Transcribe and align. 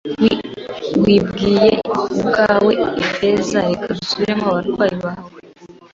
wibwiye 1.01 1.71
ubwawe, 1.99 2.71
Ifeza. 3.03 3.59
Reka 3.67 3.85
dusubiremo 3.99 4.43
abo 4.49 4.53
barwayi 4.77 4.95
bawe.” 5.05 5.39